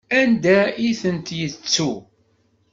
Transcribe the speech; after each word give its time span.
Anda 0.19 0.59
i 0.87 0.89
tent-yettu? 1.01 1.91